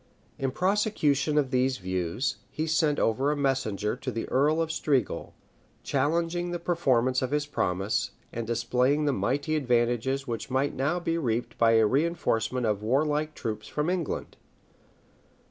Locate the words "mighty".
9.13-9.55